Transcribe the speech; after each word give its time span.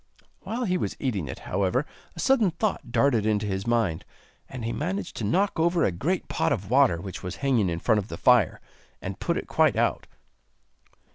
While 0.39 0.63
he 0.65 0.79
was 0.79 0.97
eating 0.99 1.27
it, 1.27 1.37
however 1.45 1.85
a 2.15 2.19
sudden 2.19 2.49
thought 2.49 2.91
darted 2.91 3.23
into 3.23 3.45
his 3.45 3.67
mind, 3.67 4.03
and 4.49 4.65
he 4.65 4.73
managed 4.73 5.15
to 5.17 5.23
knock 5.23 5.59
over 5.59 5.83
a 5.83 5.91
great 5.91 6.27
pot 6.27 6.51
of 6.51 6.71
water 6.71 6.99
which 6.99 7.21
was 7.21 7.35
hanging 7.45 7.69
in 7.69 7.77
front 7.77 7.99
of 7.99 8.07
the 8.07 8.17
fire, 8.17 8.59
and 8.99 9.19
put 9.19 9.37
it 9.37 9.45
quite 9.45 9.75
out. 9.75 10.07